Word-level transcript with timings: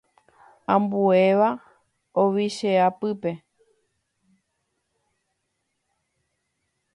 Ambuéva 0.73 1.49
ovichea 2.21 2.87
pype. 2.99 3.31